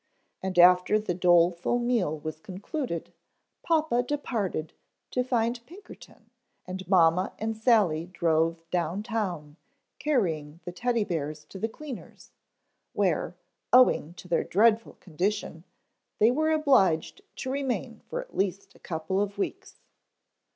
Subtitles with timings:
[0.41, 3.13] And after the doleful meal was concluded
[3.61, 4.73] papa departed
[5.11, 6.31] to find Pinkerton
[6.65, 9.57] and mamma and Sally drove down town
[9.99, 12.31] carrying the Teddy Bears to the cleaners,
[12.93, 13.35] where,
[13.71, 15.65] owing to their dreadful condition,
[16.17, 19.81] they were obliged to remain for at least a couple of weeks.